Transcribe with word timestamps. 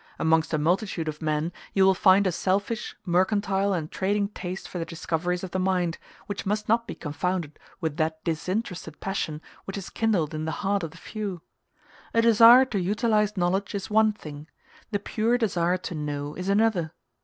Amongst 0.17 0.51
a 0.51 0.57
multitude 0.57 1.07
of 1.07 1.21
men 1.21 1.53
you 1.75 1.85
will 1.85 1.93
find 1.93 2.25
a 2.25 2.31
selfish, 2.31 2.95
mercantile, 3.05 3.71
and 3.71 3.91
trading 3.91 4.29
taste 4.29 4.67
for 4.67 4.79
the 4.79 4.83
discoveries 4.85 5.43
of 5.43 5.51
the 5.51 5.59
mind, 5.59 5.99
which 6.25 6.43
must 6.43 6.67
not 6.67 6.87
be 6.87 6.95
confounded 6.95 7.59
with 7.79 7.97
that 7.97 8.23
disinterested 8.23 8.99
passion 8.99 9.43
which 9.65 9.77
is 9.77 9.91
kindled 9.91 10.33
in 10.33 10.45
the 10.45 10.65
heart 10.65 10.81
of 10.81 10.89
the 10.89 10.97
few. 10.97 11.43
A 12.15 12.21
desire 12.23 12.65
to 12.65 12.79
utilize 12.81 13.37
knowledge 13.37 13.75
is 13.75 13.91
one 13.91 14.11
thing; 14.11 14.47
the 14.89 14.97
pure 14.97 15.37
desire 15.37 15.77
to 15.77 15.93
know 15.93 16.33
is 16.33 16.49
another. 16.49 16.93